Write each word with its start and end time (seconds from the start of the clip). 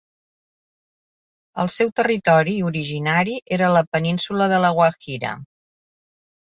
El 1.63 1.69
seu 1.75 1.93
territori 2.01 2.57
originari 2.71 3.39
era 3.59 3.71
la 3.79 3.87
península 3.93 4.53
de 4.55 4.63
La 4.67 4.77
Guajira. 4.81 5.41